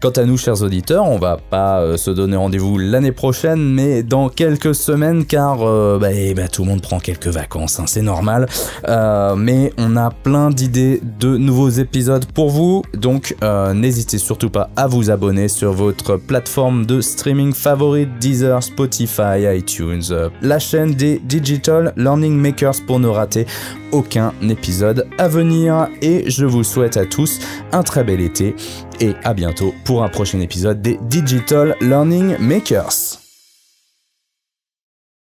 [0.00, 4.02] Quant à nous chers auditeurs, on va pas euh, se donner rendez-vous l'année prochaine, mais
[4.02, 7.84] dans quelques semaines car euh, bah, eh ben, tout le monde prend quelques vacances, hein,
[7.86, 8.46] c'est normal.
[8.88, 13.36] Euh, mais on a plein d'idées de nouveaux épisodes pour vous, donc
[13.74, 20.30] n'hésitez surtout pas à vous abonner sur votre plateforme de streaming favorite, Deezer, Spotify, iTunes,
[20.40, 23.46] la chaîne des Digital Learning Makers pour ne rater
[23.92, 27.40] aucun épisode à venir et je vous souhaite à tous
[27.72, 28.54] un très bel été
[29.00, 33.23] et à bientôt pour un prochain épisode des Digital Learning Makers.